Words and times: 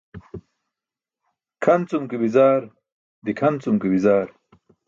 Kʰan 1.63 1.81
cum 1.89 2.03
ke 2.09 2.17
bi̇zaar, 2.21 2.61
dikʰan 3.25 3.55
cum 3.63 3.75
ke 3.81 3.87
bi̇zaar. 3.93 4.27